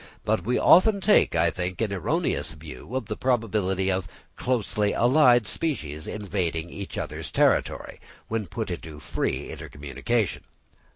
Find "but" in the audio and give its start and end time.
0.25-0.43